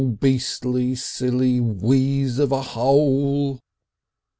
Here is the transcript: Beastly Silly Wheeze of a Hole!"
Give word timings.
Beastly 0.19 0.95
Silly 0.95 1.59
Wheeze 1.59 2.39
of 2.39 2.51
a 2.51 2.59
Hole!" 2.63 3.59